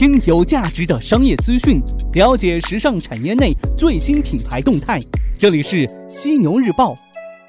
[0.00, 1.78] 听有价值的商业资讯，
[2.14, 4.98] 了解时尚产业内最新品牌动态。
[5.36, 6.94] 这里是犀牛日报，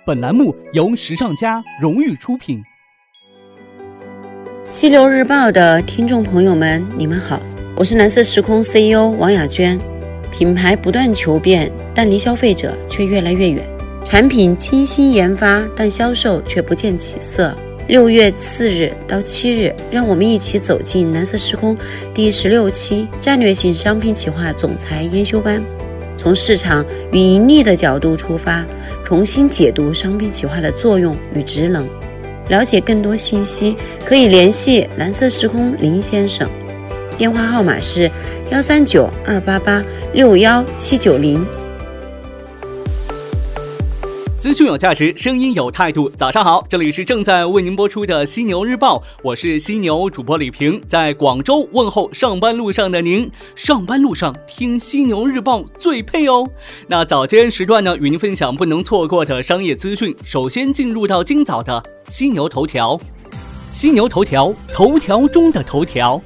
[0.06, 2.62] 本栏目由时尚家荣誉出品。
[4.70, 7.40] 犀牛日报的听众朋友们，你们好，
[7.78, 9.80] 我是蓝色时空 CEO 王雅娟。
[10.30, 13.64] 品牌不断求变，但离消费者却越来越远；
[14.04, 17.56] 产品精心研发，但销售却不见起色。
[17.88, 21.76] 六月四日到七日，让我们一起走进蓝色时空
[22.14, 25.62] 第十六期战略性商品企划总裁研修班，
[26.16, 28.66] 从市场与盈利的角度出发，
[29.04, 31.88] 重新解读商品企划的作用与职能。
[32.48, 33.76] 了解更多信息，
[34.06, 36.50] 可以联系蓝色时空林先生。
[37.18, 38.10] 电话号码是
[38.50, 41.46] 幺三九二八八六幺七九零。
[44.42, 46.10] 资讯有价值，声音有态度。
[46.18, 53.30] 早上好，这里是正在为您播出的犀牛日报，我是犀牛主播李平，在广州问候上班路上的您。
[53.54, 56.50] 上班路上听犀牛日报最配哦。
[56.88, 60.16] 那早间时段呢，与您分享不能错过的商业资讯。
[60.24, 63.00] 首先进入到今早的犀牛头条，
[63.70, 66.20] 犀牛头条，头条中的头条。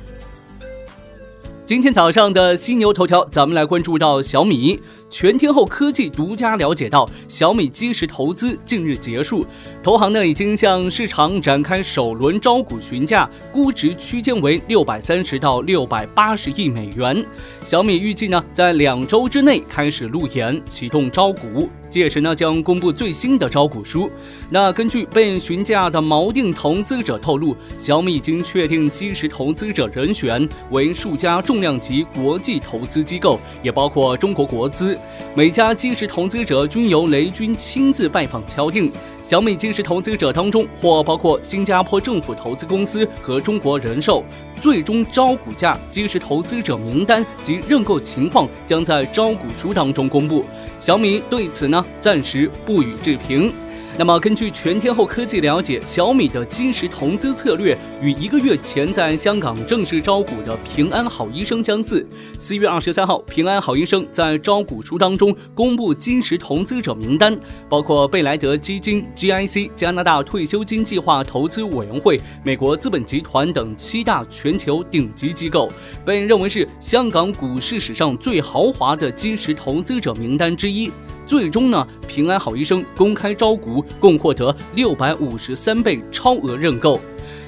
[1.66, 4.80] 今天早上的犀牛头条，咱们来关注到小米。
[5.10, 9.46] 全天候科技独家了解到，小米基石投资近日结束，
[9.82, 17.26] 投行呢已经向市场展开首轮招股询价，估值区间为六百三十到六百八十亿美元。
[17.64, 21.70] 小米预计呢在两周之内开始路演，启动招股。
[21.88, 24.12] 届时呢，将公布最新的招股书。
[24.50, 34.95] 那根据被询价的锚定投资者透露，小米已经确定基石投资者人选为数家重量级国际投资机构，也包括中国国资。
[35.36, 38.92] 每家基石投资者均由雷军亲自拜访敲定。
[39.24, 44.24] 小米基石投资者当中，或包括新加坡政府投资公司和中国人寿。
[44.62, 50.46] 最终招股价、基石投资者名单及认购情况将在招股书当中公布。
[50.80, 53.52] 小米对此呢，暂时不予置评。
[53.98, 62.06] 那么，根据全天候科技了解，小米的基石投资策略与一个月前在香港正式招股的平安好医生相似。
[62.38, 67.40] 四月二十三号，平安好医生在招股书当中公布基石投资者名单，
[67.70, 75.72] 包括贝莱德基金、GIC、加拿大退休金计划投资委员会、美国资本集团等七大全球顶级机构，
[76.04, 80.92] 被认为是香港股市史上最豪华的基石投资者名单之一。
[81.26, 87.00] 最终呢，平安好医生公开招股，共获得六百五十三倍超额认购。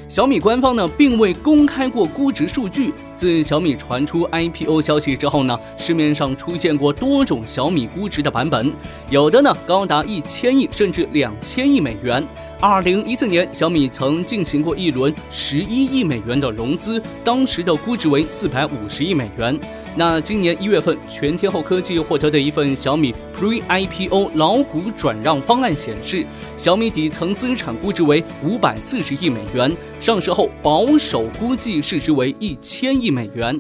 [0.10, 2.94] 小米官方呢，并未公开过估值数据。
[3.14, 8.72] 自小米传出 IPO 消息之后呢，市面上出现过多种小米估值的版本，
[9.10, 12.26] 有的呢高达一千亿甚至两千亿美元。
[12.62, 19.60] 二零一四年，小米曾进行过一轮十一亿美元的融资，当时的估值为四百五十亿美元。
[19.98, 26.24] 那今年一月份，全天候科技获得的一份小米 Pre-IPO 老股转让方案显示，
[26.56, 33.60] 小米底层资产估值为五百四十亿美元，上市后保守估计市值为一千亿美元。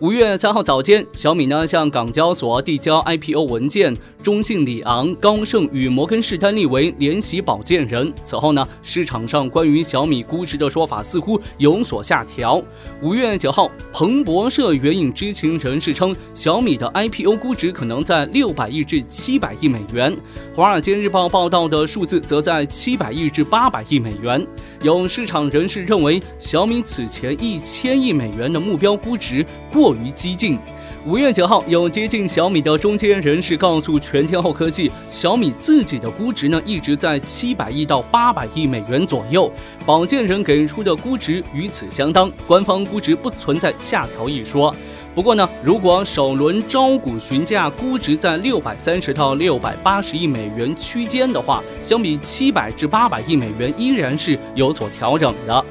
[0.00, 8.12] 五月三号早间，小米呢向港交所递交 IPO 文件，中信里昂、高盛与摩根士丹利为联席保荐人。
[8.24, 12.62] 此后呢，市场上关于小米估值的说法似乎有所下调。
[13.00, 20.14] 五月九号，彭博社援引知情人人士称，小米的 IPO 估值可能在六百亿至七百亿美元。
[20.54, 24.46] 华尔街日报报道的数字则在七百亿至八百亿美元。
[24.82, 29.94] 有市场人士认为，小米此前一千亿美元的目标估值过。
[29.94, 30.58] 于激进。
[31.04, 39.52] 五月九号，有接近小米的中间人士告诉全天候科技，小米自己的估值呢一直在七百亿到八百亿美元左右，
[39.84, 44.74] 保荐人给出的估值与此相当，官方估值不存在下调一说。
[45.14, 55.64] 不过呢，如果首轮招股询价估值在六百三十到六百八十亿美元区间的话，相比七百至八百亿美元依然是有所调整的。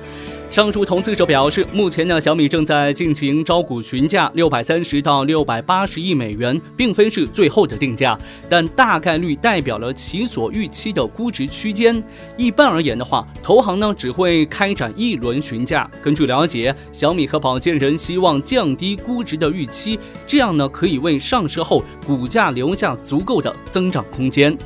[0.52, 8.20] 上述投资者表示，目前呢，小米正在进行招股询价，六百三十到六百八十亿美元，并非是最后的定价，
[8.50, 12.04] 但大概率代表了其所预期的估值区间。
[12.36, 15.90] 一般而言的话，投行呢只会开展一轮询价。
[16.04, 24.58] 根据了解，小米和保荐人希望降低估值的预期，这样呢可以为上市后股价留下足够的增长空间。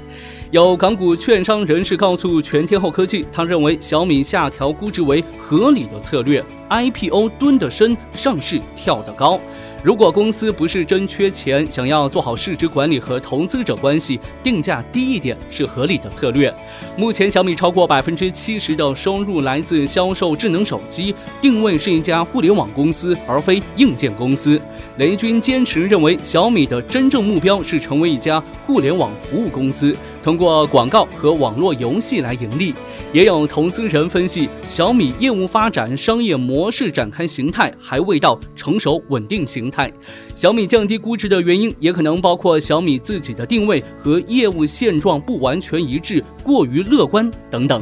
[0.56, 9.38] 有港股券商人士告诉全天候科技，他认为小米下调估值为合理的策略，IPO 蹲得深，上市跳得高。
[9.84, 16.52] 如果公司不是真缺钱，想要做好市值管理和投资者关系，定价低一点是合理的策略。
[16.98, 24.60] 目前，小米超过百分之七十的收入来自销售智能手机，定位是一家互联网公司，而非硬件公司。
[24.98, 32.74] 雷军坚持认为，小米的真正目标是成为一家互联网服务公司，通过广告和网络游戏来盈利。
[33.14, 39.94] 也有投资人分析，小米业务发展商业模式展开形态还未到成熟稳定形态。
[40.34, 47.80] 小米降低估值的原因，也可能包括小米自己的定位和业务现状不完全一致、过于乐观等等。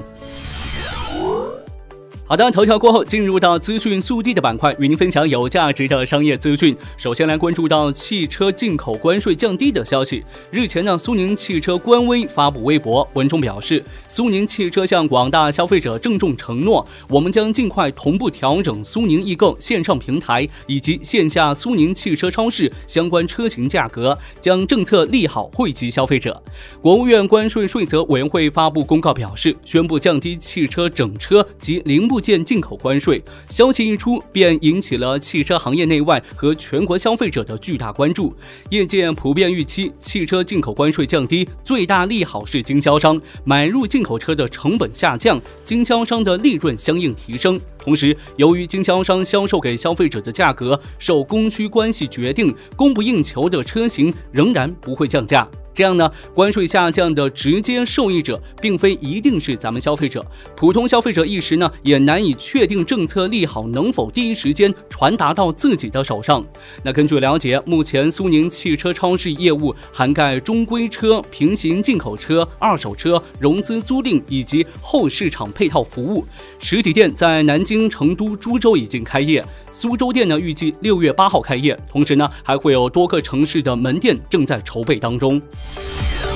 [2.34, 6.76] 好的，头条过后，进入到资讯速递的板块，与您分享有价值的商业资讯。
[6.98, 10.24] 首先来关注到汽车进口关税降低的消息。
[10.50, 26.42] 日前呢，苏宁汽车官微发布微博，文中表示，苏宁汽车向广大消费者郑重承诺，我们将尽快同步调整苏宁易购线上平台以及线下苏宁汽车超市相关车型价格，将政策利好惠及消费者。
[26.82, 32.08] 国务院关税税则委员会发布公告表示，宣布降低汽车整车及零。
[32.14, 38.34] 部件进口关税消息一出，便引起了汽车行业内外和全国消费者的巨大关注。
[38.70, 47.60] 业界普遍预期，汽车进口关税降低最大利好是经销商买入进口车的成本下降，经销商的利润相应提升。
[47.78, 55.46] 同时，由于经销商销售给消费者的价格受供需关系决定，供不应求的车型仍然不会降价。
[55.74, 60.26] 这样呢，关税下降的直接受益者并非一定是咱们消费者，
[60.56, 66.46] 普通消费者一时呢也难以确定政策利好能否第一时间传达到自己的手上。
[66.84, 76.24] 那根据了解，目前苏宁汽车超市业务涵盖中规车、平行进口车、二手车、融资租赁以及后市场配套服务。
[76.60, 85.42] 实体店在南京、成都、株洲已经开业，苏州店呢预计六月八号开业，同时呢还会有多个城市的门店正在筹备当中。
[85.72, 86.33] Thank.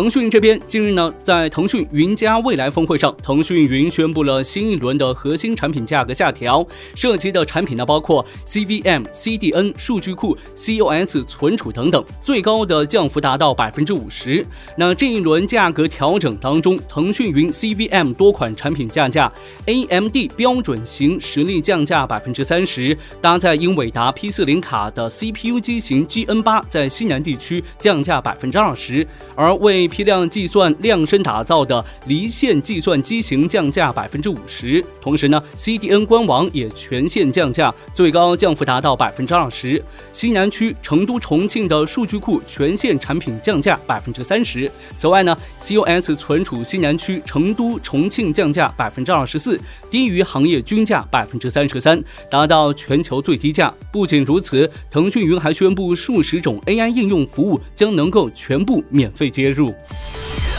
[0.00, 14.42] 腾讯这边近日呢，在腾讯云加未来峰会上，腾讯云宣布了新一轮的核心产品价格下调，涉及的产品呢包括 CVM、CDN、数据库、COS 存储等等，最高的降幅达到百分之五十。
[14.74, 19.30] 那这一轮价格调整当中，腾讯云 CVM 多款产品降价
[19.66, 29.06] ，AMD 标准型实力降价百分之三十，搭载英伟达 P 四零卡的 CPU 机型 GN 八在西南地区降价百分之二十，
[29.36, 39.84] 而为批量计算量身打造的离线计算机型降价百分之五十，同时呢，CDN 官网也全线降价，最高降幅达到百分之二十。
[40.12, 44.70] 西南区成都、重庆的数据库全线产品降价百分之三十。
[44.96, 49.60] 此外呢，COS 存储西南区成都、重庆降价百分之二十四，
[49.90, 53.74] 低于行业均价百分之三十三，达到全球最低价。
[53.92, 59.69] 不仅如此，腾讯云还宣布数十种 AI 应用服务将能够全部免费接入。
[59.72, 60.49] Paulo.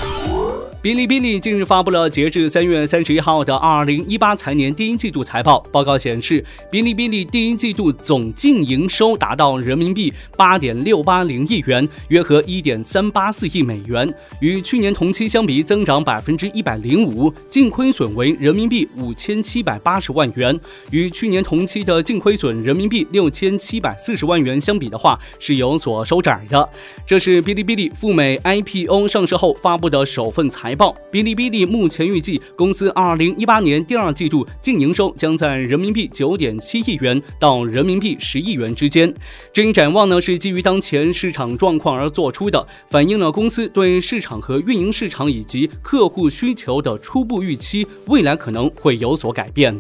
[0.82, 5.60] 哔哩哔哩近日发布了截至三月三十一号的二零一八财年第一季度财报。
[5.72, 17.32] 报告显示，哔哩哔哩第一季度总净营收达到人民币八点六八零亿元，约合一点三八四亿美元，与去年同期相比增长百分之一百零五。
[17.48, 26.68] 净亏损为人民币五千七百八十万元，与去年同期的净亏损人民币六千七百四十万元相比的话，是有所收窄的。
[27.06, 30.71] 这是哔哩哔哩赴美 IPO 上市后发布的首份财。
[30.72, 39.14] 财报，哔哩哔哩目前预计，公司二零一八年第二季度净营收将在人民币九点七亿元到人民币十亿元之间。
[39.52, 49.78] 这一展望呢，是基于当前市场状况而做出的，反映了公司对市场和运营市场以及客户需求的初步预期，未来可能会有所改变。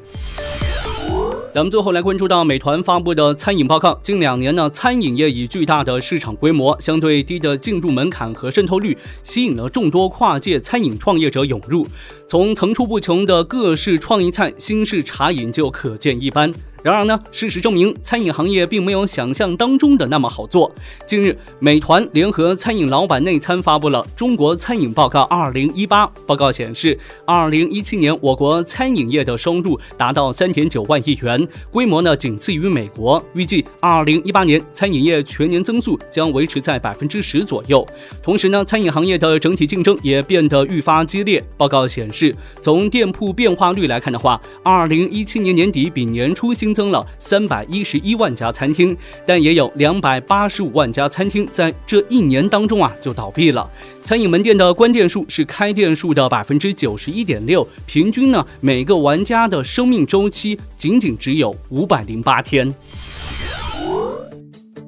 [1.53, 3.99] 咱们最后来关注到美团发布的餐饮报告。
[4.01, 11.85] 近两年呢，餐饮业以巨大的市场规模、相对低的进入门槛和渗透率，吸引了众多跨界餐饮创业者涌入。
[12.25, 16.53] 从层出不穷的各式创意菜、新式茶饮就可见一斑。
[16.83, 20.73] 然而呢，事实证明，餐饮行业并没有想象当中的那么好做。
[21.05, 26.07] 近日，美团联合餐饮老板内参发布了《中国餐饮报告二零一八》。
[26.25, 33.23] 报告显示，二零一七年我国餐饮业的收入达到三点九万亿元，规模呢仅次于美国。
[33.33, 37.87] 预计二零一八年餐饮业全年增速将维持在百分之十左右。
[38.23, 41.43] 同时呢，餐饮行业的整体竞争也变得愈发激烈。
[41.57, 53.69] 报告显示，从店铺变化率来看的话，二零一七年年底比年初新新增了三百一十一万家餐厅，但也有两百八十五万家餐厅在这一年当中啊就倒闭了。
[54.05, 62.73] 餐饮门店的关店数是开店数的百分之九十一点六，平均呢每个玩家的生命周期仅仅只有五百零八天。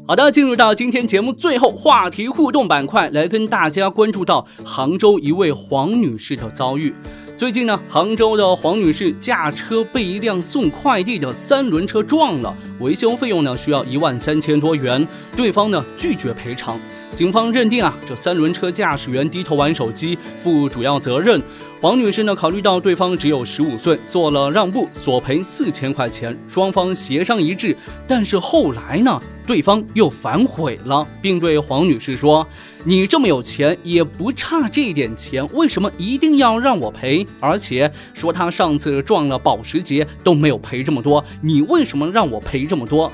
[0.08, 6.94] 好的，进入到今天节目最后话题互动板块，来跟大家关注到杭州一位黄女士的遭遇。
[7.36, 16.80] 最近呢，杭州的黄女士驾车被一辆送快递的三轮车撞了，维修费用呢需要一万三千多元，对方呢拒绝赔偿。
[17.16, 21.42] 警方认定啊，这三轮车驾驶员低头玩手机，负主要责任。
[21.84, 27.76] 黄女士呢，考虑到对方只有十五岁，做了让步，索赔四千块钱，双方协商一致。
[28.08, 32.48] 但是后来呢，对方又反悔了，并对黄女士说
[32.86, 37.28] ：“你这么有钱，也不差这点钱，为什么一定要让我赔？
[37.42, 43.12] 而且说他上次撞了保时捷都没有赔这么多，你为什么让我赔这么多？”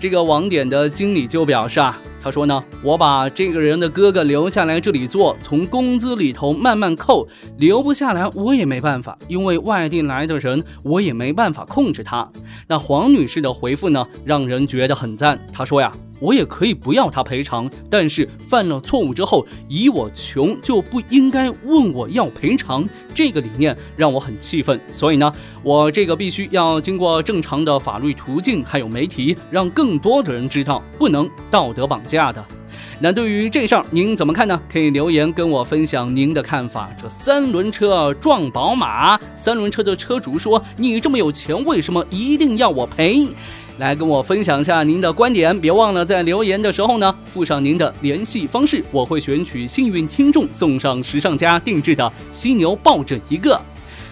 [0.00, 12.30] 这个网点的经理就表示啊，他说呢，我把这个人的哥哥留下来这里做，从工资里头慢慢扣，留不下来我也没办法，因为外地来的人我也没办法控制他。
[12.68, 15.40] 那黄女士的回复呢，让人觉得很赞。
[15.52, 15.90] 她说呀。
[16.22, 24.78] 我也可以不要他赔偿，但是犯了错误之后，以我穷就不应该问我要赔偿，这个理念让我很气愤。
[24.92, 32.44] 所以呢，我这个必须要经过正常的法律途径，还有媒体，让更多的人知道，不能道德绑架的。
[33.00, 34.60] 那对于这事儿，您怎么看呢？
[34.70, 36.90] 可以留言跟我分享您的看法。
[37.00, 43.28] 这三轮车撞宝马，三轮车的车主说：“你这么有钱，为什么一定要我赔？”
[43.78, 53.58] 来跟我分享一下您的观点，别忘了在留言的时候呢附上您的联系方式，我会选取幸运听众送上时尚家定制的犀牛抱枕一个。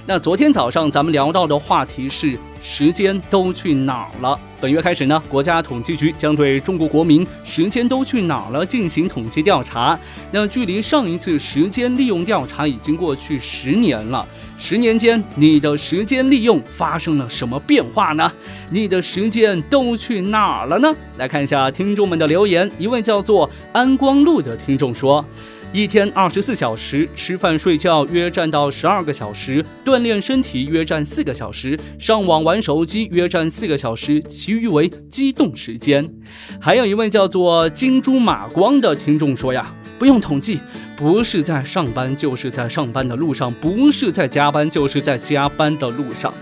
[0.09, 4.41] 那昨天早上咱们聊到的话题是时间都去哪儿了？
[4.59, 10.01] 本月开始呢，国家统计局将对中国国民时间都去哪儿了进行统计调查。
[10.31, 14.27] 那距离上一次时间利用调查已经过去十年了。
[14.57, 18.33] 十年间，你的时间利用发生了什么变化呢？
[18.71, 20.91] 你的时间都去哪儿了呢？
[21.19, 22.71] 来看一下听众们的留言。
[22.79, 25.23] 一位叫做安光路的听众说。
[25.71, 36.11] 一天二十四小时，吃饭睡觉约占到十二个小时，锻炼身体约占四个小时，上网玩手机约占四个小时，其余为机动时间。
[36.59, 40.59] 还有一位叫做金珠马光的听众说呀，不用统计，
[40.97, 46.33] 不是在上班就是在上班的路上，不是在加班就是在加班的路上。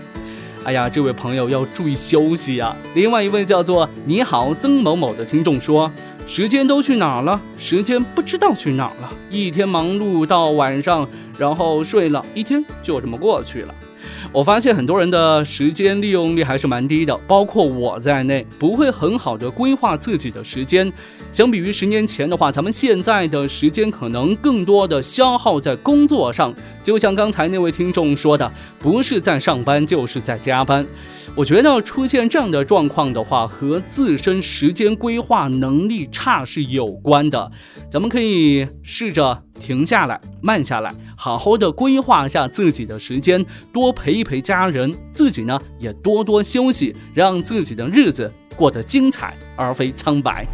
[0.63, 2.73] 哎呀，这位朋友要注意休息啊。
[2.95, 5.91] 另外一位叫做你好曾某某的听众说。
[6.27, 7.39] 时间都去哪了？
[7.57, 9.09] 时间不知道去哪了。
[9.29, 11.07] 一天忙碌到晚上，
[11.39, 13.73] 然后睡了一天，就这么过去了。
[14.33, 20.91] 我发现很多人的时间利用率还是蛮低的，包括我在内，不会很好的规划自己的时间。
[21.31, 26.53] 相比于十年前的话，咱们现在的时间可能更多的消耗在工作上。
[26.83, 30.85] 就像刚才那位听众说的，不是在上班就是在加班。
[31.35, 37.51] 我觉得出现这样的状况的话，和自身时间规划能力差是有关的。
[37.89, 50.45] 咱们可以试着停下来，慢下来，好好的规划一下自己的时间，多陪一陪家人，自己呢也多多休息，让自己的日子过得精彩而非苍白。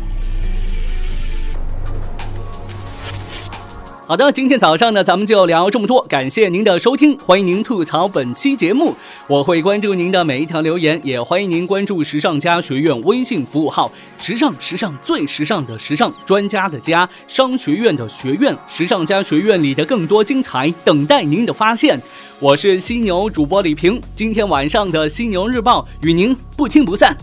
[4.06, 6.02] 好的，今天早上呢，咱们就聊这么多。
[6.04, 8.94] 感谢您的收听，欢迎您吐槽本期节目，
[9.28, 21.98] 我会关注您的每一条留言，也欢迎您关注时尚家学院微信服务号，时尚时尚最时尚的时尚专家的家商学院的学院，时尚家学院里的更多精彩等待您的发现。
[22.42, 27.18] 我是犀牛主播李平，今天晚上的犀牛日报与您不听不散。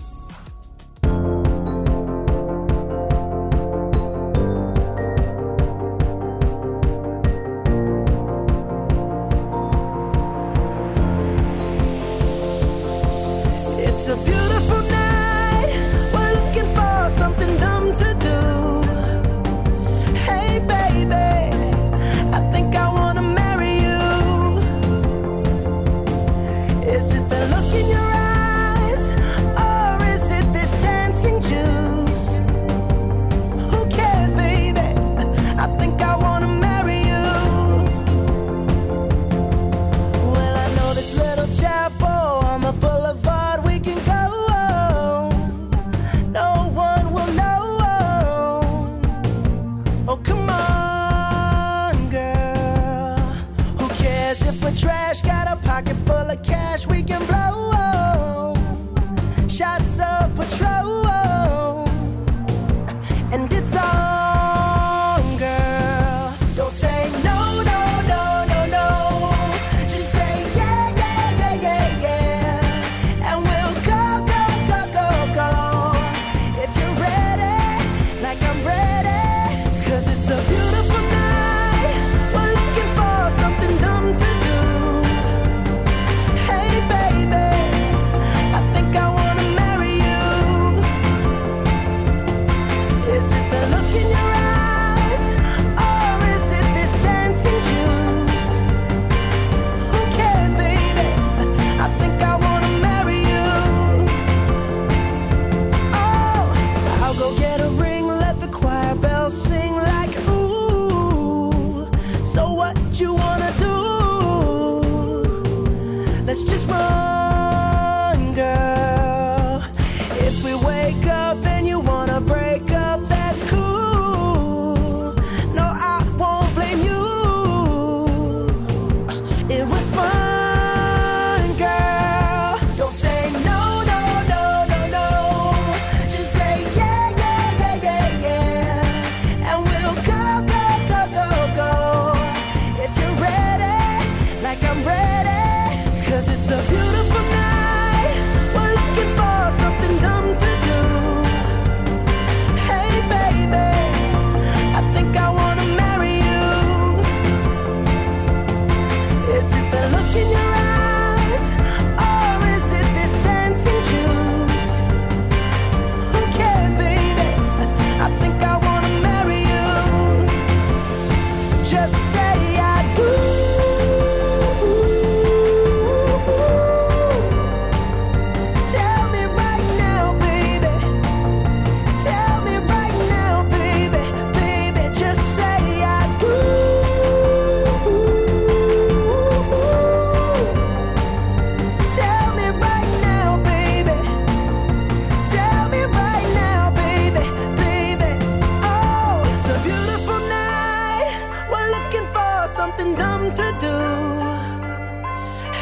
[203.40, 203.76] to do.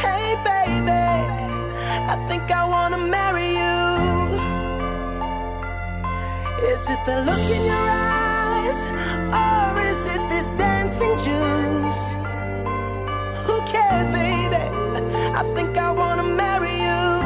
[0.02, 1.06] Hey, baby,
[2.12, 3.78] I think I wanna marry you.
[6.72, 8.78] Is it the look in your eyes,
[9.44, 12.02] or is it this dancing juice?
[13.46, 14.64] Who cares, baby?
[15.40, 17.17] I think I wanna marry you.